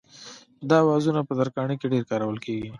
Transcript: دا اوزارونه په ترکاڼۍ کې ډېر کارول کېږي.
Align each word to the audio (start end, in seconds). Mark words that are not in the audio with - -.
دا 0.69 0.77
اوزارونه 0.83 1.21
په 1.27 1.33
ترکاڼۍ 1.39 1.75
کې 1.79 1.91
ډېر 1.93 2.03
کارول 2.09 2.37
کېږي. 2.45 2.69